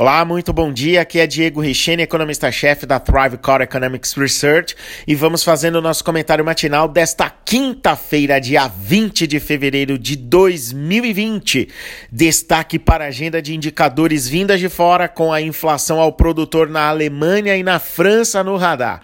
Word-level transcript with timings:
Olá, 0.00 0.24
muito 0.24 0.52
bom 0.52 0.72
dia. 0.72 1.00
Aqui 1.00 1.18
é 1.18 1.26
Diego 1.26 1.60
Richene, 1.60 2.04
economista-chefe 2.04 2.86
da 2.86 3.00
Thrive 3.00 3.36
Core 3.36 3.64
Economics 3.64 4.12
Research, 4.12 4.76
e 5.04 5.16
vamos 5.16 5.42
fazendo 5.42 5.74
o 5.74 5.82
nosso 5.82 6.04
comentário 6.04 6.44
matinal 6.44 6.86
desta 6.86 7.28
quinta-feira, 7.28 8.40
dia 8.40 8.68
20 8.68 9.26
de 9.26 9.40
fevereiro 9.40 9.98
de 9.98 10.14
2020. 10.14 11.68
Destaque 12.12 12.78
para 12.78 13.06
a 13.06 13.08
agenda 13.08 13.42
de 13.42 13.56
indicadores 13.56 14.28
vindas 14.28 14.60
de 14.60 14.68
fora, 14.68 15.08
com 15.08 15.32
a 15.32 15.42
inflação 15.42 15.98
ao 15.98 16.12
produtor 16.12 16.68
na 16.68 16.88
Alemanha 16.88 17.56
e 17.56 17.64
na 17.64 17.80
França 17.80 18.44
no 18.44 18.56
radar. 18.56 19.00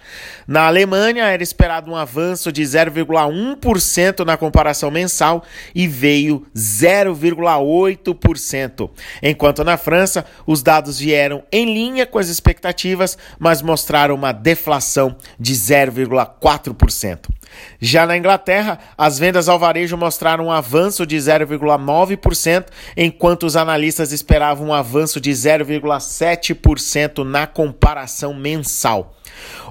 Na 0.47 0.67
Alemanha 0.67 1.25
era 1.25 1.43
esperado 1.43 1.91
um 1.91 1.95
avanço 1.97 2.53
de 2.53 2.61
0,1% 2.61 4.23
na 4.23 4.37
comparação 4.37 4.89
mensal 4.89 5.43
e 5.73 5.89
veio 5.89 6.45
0,8%, 6.55 8.89
enquanto 9.21 9.61
na 9.65 9.75
França 9.75 10.25
os 10.47 10.63
dados 10.63 10.84
dados 10.85 10.99
vieram 10.99 11.43
em 11.51 11.65
linha 11.65 12.05
com 12.05 12.19
as 12.19 12.27
expectativas, 12.29 13.17
mas 13.39 13.61
mostraram 13.61 14.13
uma 14.13 14.31
deflação 14.31 15.15
de 15.39 15.53
0,4%. 15.53 17.27
Já 17.79 18.05
na 18.05 18.15
Inglaterra, 18.15 18.77
as 18.95 19.17
vendas 19.17 19.49
ao 19.49 19.57
varejo 19.57 19.97
mostraram 19.97 20.45
um 20.45 20.51
avanço 20.51 21.05
de 21.05 21.15
0,9%, 21.17 22.65
enquanto 22.95 23.45
os 23.45 23.55
analistas 23.55 24.11
esperavam 24.11 24.67
um 24.67 24.73
avanço 24.73 25.19
de 25.19 25.31
0,7% 25.31 27.23
na 27.23 27.47
comparação 27.47 28.33
mensal. 28.33 29.15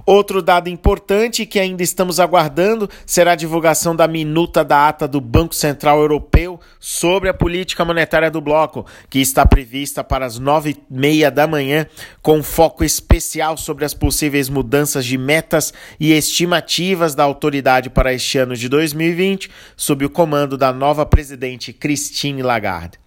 Outro 0.07 0.43
dado 0.43 0.69
importante 0.69 1.47
que 1.47 1.59
ainda 1.59 1.83
estamos 1.83 2.21
aguardando 2.21 2.91
será 3.07 3.33
a 3.33 3.37
divulgação 3.37 3.97
da 3.97 4.07
minuta 4.07 4.63
da 4.63 4.89
ata 4.89 5.09
do 5.09 5.21
Banco 5.21 5.55
Central 5.55 5.99
Europeu 5.99 6.61
sobre 6.79 7.29
a 7.29 7.35
política 7.35 7.85
monetária 7.85 8.31
do 8.31 8.41
bloco, 8.41 8.85
que 9.09 9.19
está 9.19 9.47
prevista 9.47 10.05
para 10.05 10.27
as 10.27 10.39
nove 10.39 10.77
meia 11.05 11.31
da 11.31 11.47
manhã, 11.47 11.87
com 12.23 12.43
foco 12.43 12.83
especial 12.83 13.59
sobre 13.59 13.85
as 13.85 13.93
possíveis 13.93 14.49
mudanças 14.49 15.05
de 15.05 15.19
metas 15.19 15.71
e 16.01 16.13
estimativas 16.13 17.15
da 17.15 17.23
autoridade 17.23 17.91
para 17.91 18.15
este 18.15 18.39
ano 18.39 18.57
de 18.57 18.71
2020, 18.71 19.51
sob 19.77 20.07
o 20.07 20.09
comando 20.09 20.57
da 20.57 20.73
nova 20.73 21.05
presidente 21.05 21.75
Christine 21.75 22.43
Lagarde. 22.43 23.04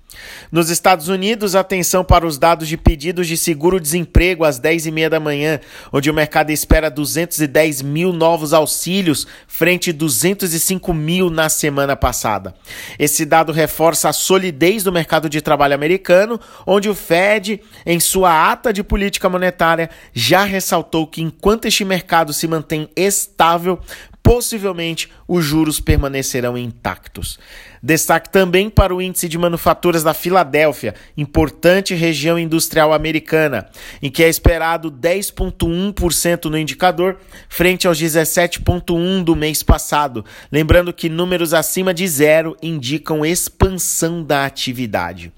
Nos 0.51 0.69
Estados 0.69 1.07
Unidos, 1.09 1.55
atenção 1.55 2.03
para 2.03 2.25
os 2.25 2.37
dados 2.37 2.67
de 2.67 2.77
pedidos 2.77 3.27
de 3.27 3.35
seguro-desemprego 3.35 4.45
às 4.45 4.59
10h30 4.59 5.09
da 5.09 5.19
manhã, 5.19 5.59
onde 5.91 6.09
o 6.09 6.13
mercado 6.13 6.51
espera 6.51 6.89
210 6.89 7.81
mil 7.81 8.13
novos 8.13 8.53
auxílios, 8.53 9.27
frente 9.47 9.89
a 9.89 9.93
205 9.93 10.93
mil 10.93 11.29
na 11.29 11.49
semana 11.49 11.95
passada. 11.95 12.53
Esse 12.97 13.25
dado 13.25 13.51
reforça 13.51 14.09
a 14.09 14.13
solidez 14.13 14.83
do 14.83 14.91
mercado 14.91 15.29
de 15.29 15.41
trabalho 15.41 15.75
americano, 15.75 16.39
onde 16.65 16.89
o 16.89 16.95
Fed, 16.95 17.61
em 17.85 17.99
sua 17.99 18.51
ata 18.51 18.71
de 18.71 18.83
política 18.83 19.29
monetária, 19.29 19.89
já 20.13 20.43
ressaltou 20.43 21.07
que 21.07 21.21
enquanto 21.21 21.65
este 21.65 21.83
mercado 21.83 22.33
se 22.33 22.47
mantém 22.47 22.89
estável, 22.95 23.79
possivelmente 24.27 25.09
os 25.25 25.45
juros 25.45 25.79
permanecerão 25.79 26.57
intactos. 26.57 27.39
Destaque 27.81 28.29
também 28.29 28.69
para 28.69 28.93
o 28.93 29.01
índice 29.01 29.29
de 29.29 29.37
manufaturas 29.37 30.03
da 30.03 30.13
Filadélfia, 30.13 30.95
importante 31.15 31.95
região 31.95 32.37
industrial 32.37 32.91
americana, 32.91 33.69
em 34.01 34.11
que 34.11 34.21
é 34.21 34.27
esperado 34.27 34.91
10,1% 34.91 36.49
no 36.49 36.57
indicador, 36.57 37.17
frente 37.47 37.87
aos 37.87 37.97
17,1% 37.97 39.23
do 39.23 39.33
mês 39.33 39.63
passado. 39.63 40.25
Lembrando 40.51 40.91
que 40.91 41.07
números 41.07 41.53
acima 41.53 41.93
de 41.93 42.05
zero 42.05 42.57
indicam 42.61 43.25
expansão 43.25 44.21
da 44.21 44.45
atividade. 44.45 45.31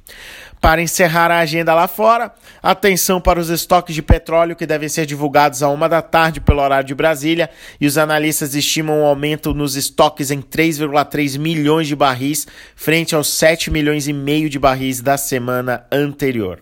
Para 0.62 0.82
encerrar 0.82 1.32
a 1.32 1.40
agenda 1.40 1.74
lá 1.74 1.88
fora, 1.88 2.34
atenção 2.62 3.22
para 3.22 3.40
os 3.40 3.50
estoques 3.50 3.96
de 3.96 4.02
petróleo 4.02 4.58
que 4.58 4.66
devem 4.66 4.90
ser 4.90 5.06
divulgados 5.06 5.64
a 5.64 5.70
uma 5.70 5.88
da 5.88 6.02
tarde 6.02 6.42
pelo 6.42 6.62
horário 6.62 6.86
de 6.86 6.94
Brasília 6.94 7.50
e 7.80 7.88
os 7.88 7.98
analistas 7.98 8.54
estimam 8.54 9.00
um 9.00 9.06
aumento 9.06 9.54
nos 9.54 9.78
estoques 9.78 10.32
em 10.32 10.42
3,3 10.42 11.40
milhões 11.40 11.88
de 11.88 11.96
barris 11.96 12.46
frente 12.76 13.16
aos 13.16 13.30
7 13.30 13.72
milhões 13.72 14.08
e 14.10 14.14
meio 14.14 14.50
de 14.50 14.60
barris 14.60 15.00
da 15.00 15.18
semana 15.18 15.86
anterior. 15.90 16.62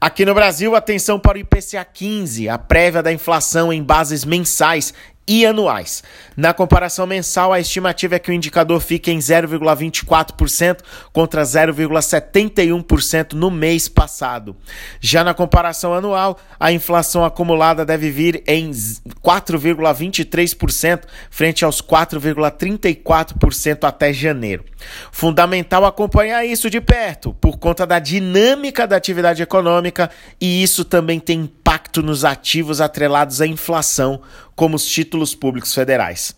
Aqui 0.00 0.24
no 0.24 0.32
Brasil, 0.32 0.74
atenção 0.74 1.18
para 1.18 1.36
o 1.36 1.40
IPCA 1.40 1.84
15, 1.84 2.48
a 2.48 2.56
prévia 2.56 3.02
da 3.02 3.12
inflação 3.12 3.70
em 3.70 3.82
bases 3.82 4.24
mensais 4.24 4.94
e 5.26 5.44
anuais. 5.46 6.02
Na 6.36 6.52
comparação 6.52 7.06
mensal, 7.06 7.52
a 7.52 7.60
estimativa 7.60 8.16
é 8.16 8.18
que 8.18 8.30
o 8.30 8.34
indicador 8.34 8.80
fique 8.80 9.10
em 9.10 9.18
0,24% 9.18 10.80
contra 11.12 11.42
0,71% 11.42 13.34
no 13.34 13.50
mês 13.50 13.88
passado. 13.88 14.56
Já 15.00 15.22
na 15.22 15.32
comparação 15.32 15.94
anual, 15.94 16.38
a 16.58 16.72
inflação 16.72 17.24
acumulada 17.24 17.84
deve 17.84 18.10
vir 18.10 18.42
em 18.46 18.70
4,23% 18.70 21.02
frente 21.30 21.64
aos 21.64 21.80
4,34% 21.80 23.84
até 23.84 24.12
janeiro. 24.12 24.64
Fundamental 25.12 25.84
acompanhar 25.84 26.44
isso 26.44 26.70
de 26.70 26.80
perto, 26.80 27.34
por 27.34 27.58
conta 27.58 27.86
da 27.86 27.98
dinâmica 27.98 28.86
da 28.86 28.96
atividade 28.96 29.42
econômica, 29.42 30.10
e 30.40 30.62
isso 30.62 30.84
também 30.84 31.20
tem 31.20 31.50
impacto 31.70 32.02
nos 32.02 32.24
ativos 32.24 32.80
atrelados 32.80 33.40
à 33.40 33.46
inflação, 33.46 34.20
como 34.60 34.76
os 34.76 34.84
títulos 34.84 35.34
públicos 35.34 35.74
federais. 35.74 36.36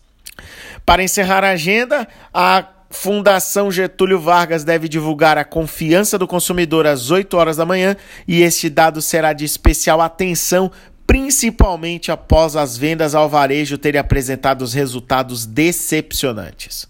Para 0.85 1.03
encerrar 1.03 1.43
a 1.43 1.49
agenda, 1.49 2.07
a 2.33 2.65
Fundação 2.89 3.69
Getúlio 3.69 4.17
Vargas 4.17 4.63
deve 4.63 4.87
divulgar 4.87 5.37
a 5.37 5.43
confiança 5.43 6.17
do 6.17 6.25
consumidor 6.25 6.87
às 6.87 7.11
8 7.11 7.35
horas 7.35 7.57
da 7.57 7.65
manhã 7.65 7.97
e 8.25 8.41
este 8.41 8.69
dado 8.69 9.01
será 9.01 9.33
de 9.33 9.43
especial 9.43 9.99
atenção 9.99 10.71
principalmente 11.05 12.13
após 12.13 12.55
as 12.55 12.77
vendas 12.77 13.13
ao 13.13 13.27
varejo 13.27 13.77
terem 13.77 13.99
apresentado 13.99 14.61
os 14.61 14.73
resultados 14.73 15.45
decepcionantes. 15.45 16.87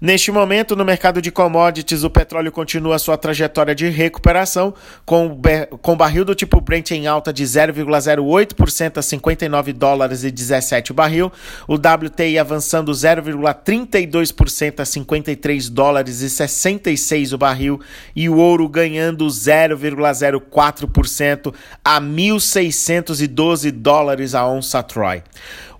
Neste 0.00 0.30
momento, 0.30 0.76
no 0.76 0.84
mercado 0.84 1.20
de 1.20 1.32
commodities, 1.32 2.04
o 2.04 2.10
petróleo 2.10 2.52
continua 2.52 3.00
sua 3.00 3.16
trajetória 3.16 3.74
de 3.74 3.88
recuperação, 3.88 4.72
com, 5.04 5.36
com 5.82 5.96
barril 5.96 6.24
do 6.24 6.36
tipo 6.36 6.60
Brent 6.60 6.92
em 6.92 7.08
alta 7.08 7.32
de 7.32 7.42
0,08% 7.42 8.98
a 8.98 9.02
59 9.02 9.72
dólares 9.72 10.22
e 10.22 10.30
17 10.30 10.92
o 10.92 10.94
barril, 10.94 11.32
o 11.66 11.74
WTI 11.74 12.38
avançando 12.38 12.92
0,32% 12.92 14.78
a 14.78 14.84
53 14.84 15.68
dólares 15.68 16.20
e 16.20 16.30
66 16.30 17.32
o 17.32 17.38
barril 17.38 17.80
e 18.14 18.28
o 18.28 18.36
ouro 18.36 18.68
ganhando 18.68 19.26
0,04% 19.26 21.52
a 21.84 22.00
1.612 22.00 23.72
dólares 23.72 24.36
a 24.36 24.46
onça 24.46 24.80
Troy. 24.80 25.24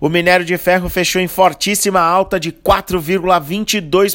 O 0.01 0.09
minério 0.09 0.45
de 0.45 0.57
ferro 0.57 0.89
fechou 0.89 1.21
em 1.21 1.27
fortíssima 1.27 1.99
alta 1.99 2.39
de 2.39 2.53
4,22% 2.53 4.08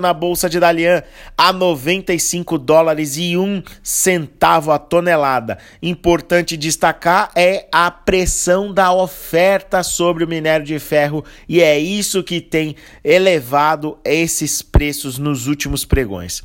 na 0.00 0.12
bolsa 0.12 0.48
de 0.48 0.60
Dalian 0.60 1.02
a 1.36 1.52
95 1.52 2.58
dólares 2.58 3.16
e 3.16 3.36
1 3.36 3.62
centavo 3.82 4.70
a 4.72 4.78
tonelada. 4.78 5.58
Importante 5.82 6.56
destacar 6.56 7.30
é 7.34 7.66
a 7.72 7.90
pressão 7.90 8.72
da 8.72 8.92
oferta 8.92 9.82
sobre 9.82 10.24
o 10.24 10.28
minério 10.28 10.66
de 10.66 10.78
ferro 10.78 11.24
e 11.48 11.60
é 11.60 11.78
isso 11.78 12.22
que 12.22 12.40
tem 12.40 12.76
elevado 13.04 13.98
esses 14.04 14.62
preços 14.62 15.18
nos 15.18 15.46
últimos 15.46 15.84
pregões. 15.84 16.42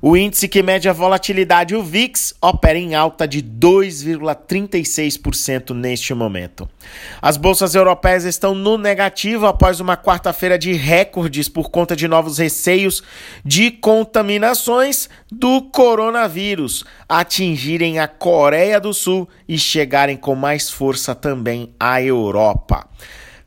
O 0.00 0.16
índice 0.16 0.48
que 0.48 0.62
mede 0.62 0.88
a 0.88 0.92
volatilidade, 0.92 1.74
o 1.74 1.82
VIX, 1.82 2.34
opera 2.40 2.78
em 2.78 2.94
alta 2.94 3.26
de 3.26 3.42
2,36% 3.42 5.74
neste 5.74 6.14
momento. 6.14 6.68
As 7.20 7.36
bolsas 7.36 7.74
europeias 7.74 8.24
estão 8.24 8.54
no 8.54 8.78
negativo 8.78 9.46
após 9.46 9.80
uma 9.80 9.96
quarta-feira 9.96 10.58
de 10.58 10.72
recordes 10.72 11.48
por 11.48 11.70
conta 11.70 11.96
de 11.96 12.06
novos 12.06 12.38
receios 12.38 13.02
de 13.44 13.70
contaminações 13.70 15.08
do 15.30 15.62
coronavírus 15.62 16.84
atingirem 17.08 17.98
a 17.98 18.08
Coreia 18.08 18.80
do 18.80 18.92
Sul 18.92 19.28
e 19.48 19.58
chegarem 19.58 20.16
com 20.16 20.34
mais 20.34 20.70
força 20.70 21.14
também 21.14 21.74
à 21.78 22.02
Europa. 22.02 22.86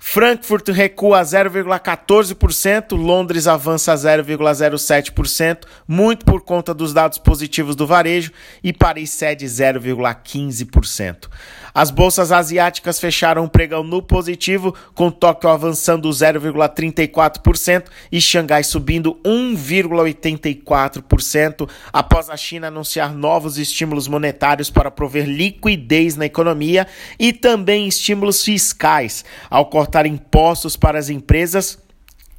Frankfurt 0.01 0.69
recua 0.69 1.21
0,14%, 1.21 2.95
Londres 2.95 3.47
avança 3.47 3.93
0,07%, 3.93 5.65
muito 5.85 6.25
por 6.25 6.41
conta 6.41 6.73
dos 6.73 6.93
dados 6.93 7.17
positivos 7.17 7.75
do 7.75 7.85
varejo, 7.85 8.31
e 8.63 8.71
Paris 8.71 9.09
cede 9.09 9.45
0,15%. 9.45 11.27
As 11.73 11.91
bolsas 11.91 12.31
asiáticas 12.31 12.97
fecharam 12.99 13.43
o 13.43 13.49
pregão 13.49 13.83
no 13.83 14.01
positivo, 14.01 14.73
com 14.95 15.11
Tóquio 15.11 15.49
avançando 15.49 16.09
0,34% 16.09 17.85
e 18.11 18.19
Xangai 18.19 18.63
subindo 18.63 19.19
1,84%, 19.23 21.69
após 21.93 22.29
a 22.29 22.37
China 22.37 22.67
anunciar 22.67 23.13
novos 23.13 23.57
estímulos 23.57 24.07
monetários 24.07 24.69
para 24.69 24.89
prover 24.89 25.27
liquidez 25.27 26.15
na 26.15 26.25
economia 26.25 26.87
e 27.19 27.33
também 27.33 27.87
estímulos 27.87 28.43
fiscais, 28.43 29.25
ao 29.49 29.65
cortar 29.89 30.05
impostos 30.05 30.75
para 30.75 30.99
as 30.99 31.09
empresas 31.09 31.79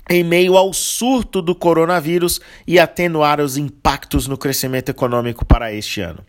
em 0.08 0.22
meio 0.22 0.56
ao 0.56 0.72
surto 0.72 1.42
do 1.42 1.54
coronavírus 1.54 2.40
e 2.66 2.78
atenuar 2.78 3.40
os 3.40 3.56
impactos 3.56 4.28
no 4.28 4.38
crescimento 4.38 4.88
econômico 4.88 5.44
para 5.44 5.72
este 5.72 6.00
ano. 6.00 6.20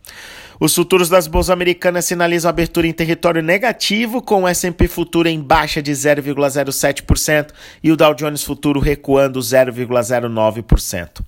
Os 0.60 0.74
futuros 0.74 1.10
das 1.10 1.28
bolsas 1.28 1.52
americanas 1.52 2.06
sinalizam 2.06 2.50
abertura 2.50 2.88
em 2.88 2.94
território 2.94 3.42
negativo, 3.42 4.22
com 4.22 4.44
o 4.44 4.48
S&P 4.48 4.88
futuro 4.88 5.28
em 5.28 5.40
baixa 5.40 5.82
de 5.82 5.92
0,07% 5.92 7.50
e 7.84 7.92
o 7.92 7.98
Dow 7.98 8.14
Jones 8.14 8.44
futuro 8.44 8.80
recuando 8.80 9.40
0,09%. 9.40 11.22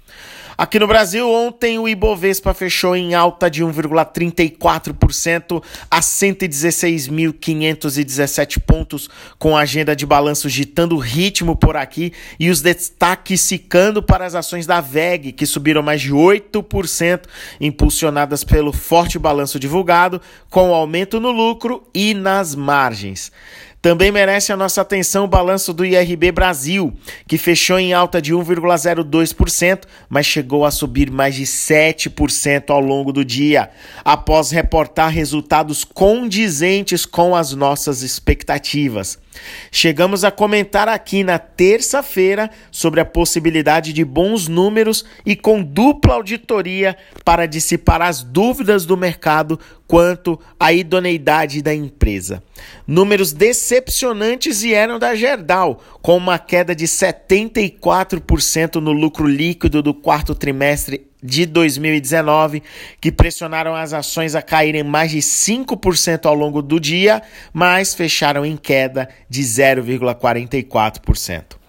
Aqui 0.56 0.78
no 0.78 0.86
Brasil, 0.86 1.28
ontem 1.28 1.80
o 1.80 1.90
Ibovespa 1.90 2.54
fechou 2.54 2.96
em 2.96 3.16
alta 3.16 3.50
de 3.50 3.64
1,34% 3.64 5.64
a 5.90 6.00
116.517 6.00 8.60
pontos, 8.60 9.10
com 9.40 9.58
a 9.58 9.62
agenda 9.62 9.96
de 9.96 10.06
balanços 10.06 10.54
ditando 10.54 10.96
ritmo 10.98 11.56
por 11.56 11.76
aqui 11.76 12.14
e 12.40 12.52
os 12.52 12.62
destaques 12.62 13.50
ficando 13.50 14.04
para 14.04 14.28
as 14.28 14.36
ações 14.36 14.68
da 14.68 14.80
VEG, 14.80 15.32
que 15.32 15.48
subiram 15.48 15.82
mais 15.82 16.02
de 16.02 16.14
8%, 16.14 17.24
impulsionadas 17.60 18.44
pelo 18.44 18.72
forte 18.72 19.18
balanço 19.18 19.60
divulgado, 19.60 20.22
com 20.52 20.72
aumento 20.72 21.20
no 21.20 21.32
lucro 21.32 21.82
e 21.96 22.14
nas 22.14 22.54
margens. 22.54 23.32
Também 23.84 24.14
merece 24.14 24.54
a 24.54 24.56
nossa 24.56 24.80
atenção 24.80 25.26
o 25.26 25.28
balanço 25.28 25.74
do 25.74 25.86
IRB 25.86 26.32
Brasil, 26.32 26.94
que 27.28 27.38
fechou 27.38 27.78
em 27.78 27.92
alta 27.92 28.22
de 28.22 28.34
1,02%, 28.34 29.82
mas 30.08 30.26
chegou 30.26 30.64
a 30.64 30.72
subir 30.72 31.12
mais 31.12 31.36
de 31.36 31.44
7% 31.44 32.70
ao 32.70 32.80
longo 32.80 33.12
do 33.12 33.26
dia, 33.26 33.70
após 34.06 34.52
reportar 34.52 35.10
resultados 35.10 35.84
condizentes 35.84 37.06
com 37.06 37.36
as 37.36 37.52
nossas 37.52 38.04
expectativas. 38.04 39.20
Chegamos 39.72 40.24
a 40.24 40.32
comentar 40.32 40.88
aqui 40.88 41.24
na 41.24 41.40
terça-feira 41.40 42.50
sobre 42.72 43.02
a 43.02 43.06
possibilidade 43.06 43.94
de 43.94 44.04
bons 44.04 44.48
números 44.48 45.06
e 45.26 45.36
com 45.36 45.64
dupla 45.64 46.16
auditoria 46.16 46.96
para 47.24 47.46
dissipar 47.46 48.02
as 48.02 48.22
dúvidas 48.22 48.86
do 48.86 48.98
mercado 48.98 49.60
quanto 49.88 50.40
à 50.60 50.74
idoneidade 50.74 51.62
da 51.62 51.74
empresa. 51.74 52.42
Números 52.88 53.32
decepcionantes 53.32 54.62
vieram 54.62 54.98
da 54.98 55.16
Gerdau, 55.16 55.82
com 56.02 56.18
uma 56.18 56.40
queda 56.40 56.76
de 56.76 56.86
74% 56.86 58.76
no 58.76 58.92
lucro 58.92 59.28
líquido 59.28 59.82
do 59.82 59.94
quarto 59.94 60.34
trimestre 60.34 61.13
de 61.24 61.46
2019, 61.46 62.62
que 63.00 63.12
pressionaram 63.12 63.74
as 63.74 63.94
ações 63.94 64.36
a 64.36 64.42
caírem 64.42 64.84
mais 64.84 65.12
de 65.12 65.20
5% 65.20 66.26
ao 66.26 66.36
longo 66.36 66.62
do 66.62 66.80
dia, 66.80 67.22
mas 67.54 67.94
fecharam 67.94 68.46
em 68.46 68.58
queda 68.58 69.08
de 69.30 69.42
0,44%. 69.42 71.63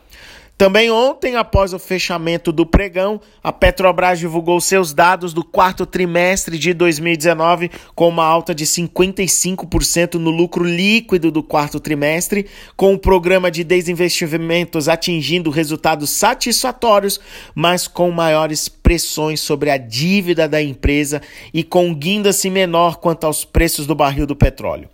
Também 0.56 0.88
ontem, 0.88 1.34
após 1.34 1.72
o 1.72 1.80
fechamento 1.80 2.52
do 2.52 2.64
pregão, 2.64 3.20
a 3.42 3.52
Petrobras 3.52 4.20
divulgou 4.20 4.60
seus 4.60 4.94
dados 4.94 5.34
do 5.34 5.42
quarto 5.42 5.84
trimestre 5.84 6.56
de 6.56 6.72
2019 6.72 7.72
com 7.92 8.08
uma 8.08 8.24
alta 8.24 8.54
de 8.54 8.64
55% 8.64 10.14
no 10.14 10.30
lucro 10.30 10.62
líquido 10.62 11.32
do 11.32 11.42
quarto 11.42 11.80
trimestre, 11.80 12.46
com 12.76 12.94
o 12.94 12.98
programa 12.98 13.50
de 13.50 13.64
desinvestimentos 13.64 14.88
atingindo 14.88 15.50
resultados 15.50 16.10
satisfatórios, 16.10 17.18
mas 17.52 17.88
com 17.88 18.12
maiores 18.12 18.68
pressões 18.68 19.40
sobre 19.40 19.70
a 19.70 19.76
dívida 19.76 20.48
da 20.48 20.62
empresa 20.62 21.20
e 21.52 21.64
com 21.64 21.92
guinda-se 21.92 22.48
menor 22.48 22.98
quanto 22.98 23.24
aos 23.24 23.44
preços 23.44 23.88
do 23.88 23.94
barril 23.96 24.24
do 24.24 24.36
petróleo. 24.36 24.93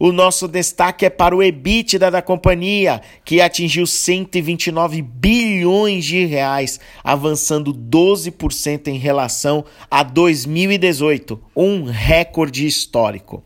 O 0.00 0.12
nosso 0.12 0.46
destaque 0.46 1.04
é 1.04 1.10
para 1.10 1.34
o 1.34 1.42
EBITDA 1.42 2.08
da 2.08 2.22
companhia, 2.22 3.02
que 3.24 3.40
atingiu 3.40 3.84
129 3.84 5.02
bilhões 5.02 6.04
de 6.04 6.24
reais, 6.24 6.78
avançando 7.02 7.74
12% 7.74 8.86
em 8.86 8.96
relação 8.96 9.64
a 9.90 10.04
2018, 10.04 11.40
um 11.56 11.82
recorde 11.82 12.64
histórico. 12.64 13.42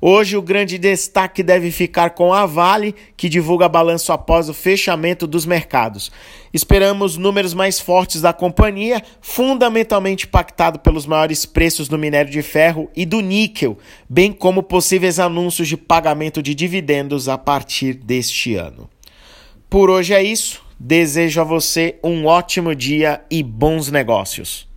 Hoje 0.00 0.36
o 0.36 0.42
grande 0.42 0.76
destaque 0.78 1.42
deve 1.42 1.70
ficar 1.70 2.10
com 2.10 2.32
a 2.32 2.44
Vale, 2.44 2.94
que 3.16 3.28
divulga 3.28 3.68
balanço 3.68 4.12
após 4.12 4.48
o 4.48 4.54
fechamento 4.54 5.26
dos 5.26 5.46
mercados. 5.46 6.12
Esperamos 6.52 7.16
números 7.16 7.54
mais 7.54 7.80
fortes 7.80 8.20
da 8.20 8.32
companhia, 8.32 9.02
fundamentalmente 9.20 10.26
impactado 10.26 10.78
pelos 10.78 11.06
maiores 11.06 11.46
preços 11.46 11.88
do 11.88 11.98
minério 11.98 12.30
de 12.30 12.42
ferro 12.42 12.90
e 12.94 13.06
do 13.06 13.20
níquel, 13.20 13.78
bem 14.08 14.32
como 14.32 14.62
possíveis 14.62 15.18
anúncios 15.18 15.68
de 15.68 15.76
pagamento 15.76 16.42
de 16.42 16.54
dividendos 16.54 17.28
a 17.28 17.38
partir 17.38 17.94
deste 17.94 18.54
ano. 18.54 18.88
Por 19.68 19.90
hoje 19.90 20.14
é 20.14 20.22
isso. 20.22 20.64
Desejo 20.78 21.40
a 21.40 21.44
você 21.44 21.98
um 22.04 22.26
ótimo 22.26 22.74
dia 22.74 23.22
e 23.30 23.42
bons 23.42 23.90
negócios. 23.90 24.68